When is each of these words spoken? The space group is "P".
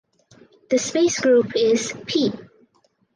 The 0.71 0.79
space 0.79 1.19
group 1.21 1.55
is 1.55 1.93
"P". 2.07 2.33